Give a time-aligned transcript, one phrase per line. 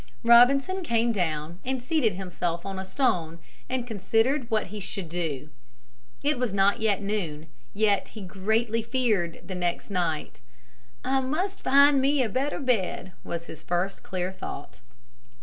[0.23, 3.37] Robinson came down and seated himself on a stone
[3.69, 5.51] and considered what he should do.
[6.23, 8.83] It was not yet noon, yet he feared greatly
[9.45, 10.41] the next night.
[11.03, 14.79] "I must find me a better bed," was his first clear thought.